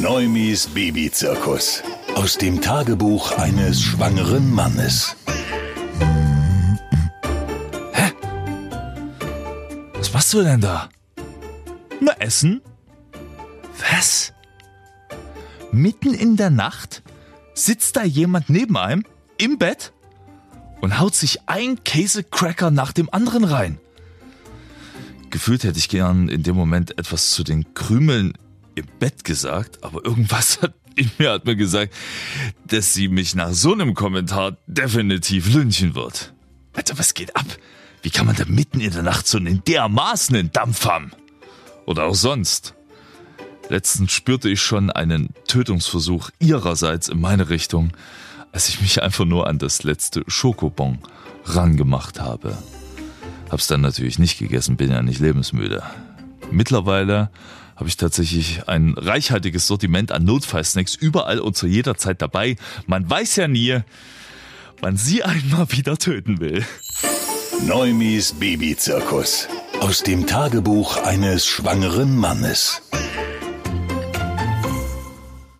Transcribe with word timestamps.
Neumis 0.00 0.66
Babyzirkus. 0.66 1.82
Aus 2.14 2.36
dem 2.36 2.60
Tagebuch 2.60 3.32
eines 3.38 3.80
schwangeren 3.80 4.52
Mannes. 4.52 5.16
Was 9.94 10.12
machst 10.12 10.34
du 10.34 10.42
denn 10.42 10.60
da? 10.60 10.90
Na, 12.00 12.12
essen? 12.18 12.60
Was? 13.90 14.34
Mitten 15.72 16.12
in 16.12 16.36
der 16.36 16.50
Nacht 16.50 17.02
sitzt 17.54 17.96
da 17.96 18.04
jemand 18.04 18.50
neben 18.50 18.76
einem 18.76 19.04
im 19.38 19.56
Bett 19.56 19.94
und 20.82 21.00
haut 21.00 21.14
sich 21.14 21.48
ein 21.48 21.82
Käsecracker 21.84 22.70
nach 22.70 22.92
dem 22.92 23.08
anderen 23.12 23.44
rein. 23.44 23.78
Gefühlt 25.30 25.64
hätte 25.64 25.78
ich 25.78 25.88
gern 25.88 26.28
in 26.28 26.42
dem 26.42 26.54
Moment 26.54 26.98
etwas 26.98 27.30
zu 27.30 27.44
den 27.44 27.72
Krümeln 27.72 28.34
im 28.76 28.86
Bett 29.00 29.24
gesagt, 29.24 29.82
aber 29.82 30.04
irgendwas 30.04 30.62
hat 30.62 30.74
in 30.96 31.10
mir 31.18 31.32
hat 31.32 31.44
mir 31.44 31.56
gesagt, 31.56 31.92
dass 32.66 32.94
sie 32.94 33.08
mich 33.08 33.34
nach 33.34 33.52
so 33.52 33.72
einem 33.72 33.94
Kommentar 33.94 34.56
definitiv 34.66 35.52
lynchen 35.52 35.94
wird. 35.94 36.32
Alter, 36.72 36.98
was 36.98 37.14
geht 37.14 37.36
ab? 37.36 37.44
Wie 38.02 38.10
kann 38.10 38.26
man 38.26 38.36
da 38.36 38.44
mitten 38.46 38.80
in 38.80 38.92
der 38.92 39.02
Nacht 39.02 39.26
so 39.26 39.36
einen 39.36 39.62
dermaßenen 39.64 40.52
Dampf 40.52 40.86
haben? 40.86 41.12
Oder 41.84 42.04
auch 42.04 42.14
sonst. 42.14 42.74
Letztens 43.68 44.12
spürte 44.12 44.48
ich 44.48 44.60
schon 44.60 44.90
einen 44.90 45.34
Tötungsversuch 45.48 46.30
ihrerseits 46.38 47.08
in 47.08 47.20
meine 47.20 47.48
Richtung, 47.48 47.92
als 48.52 48.68
ich 48.68 48.80
mich 48.80 49.02
einfach 49.02 49.24
nur 49.24 49.46
an 49.46 49.58
das 49.58 49.82
letzte 49.82 50.22
Schokobon 50.28 51.00
rangemacht 51.44 52.20
habe. 52.20 52.56
Hab's 53.50 53.66
dann 53.66 53.80
natürlich 53.80 54.18
nicht 54.18 54.38
gegessen, 54.38 54.76
bin 54.76 54.90
ja 54.90 55.02
nicht 55.02 55.20
lebensmüde. 55.20 55.82
Mittlerweile 56.50 57.30
habe 57.76 57.88
ich 57.88 57.96
tatsächlich 57.96 58.66
ein 58.68 58.94
reichhaltiges 58.96 59.66
Sortiment 59.66 60.10
an 60.10 60.24
Notfallsnacks 60.24 60.94
überall 60.94 61.38
und 61.38 61.56
zu 61.56 61.66
jeder 61.66 61.96
Zeit 61.96 62.22
dabei. 62.22 62.56
Man 62.86 63.08
weiß 63.08 63.36
ja 63.36 63.48
nie, 63.48 63.80
wann 64.80 64.96
sie 64.96 65.22
einmal 65.22 65.70
wieder 65.70 65.96
töten 65.98 66.40
will. 66.40 66.64
Neumis 67.64 68.32
Babyzirkus. 68.32 69.48
Aus 69.80 70.02
dem 70.02 70.26
Tagebuch 70.26 70.96
eines 70.96 71.46
schwangeren 71.46 72.16
Mannes. 72.16 72.82